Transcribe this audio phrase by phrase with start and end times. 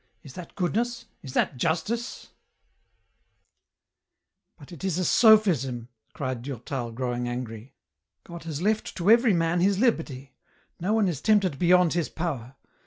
[0.23, 2.29] Is that goodness, is that justice?""
[4.57, 7.75] But it is a sophism," cried Durtal, growing angry,"
[8.23, 10.33] God has left to every man his liberty;
[10.79, 12.55] no one is tempted beyond his power.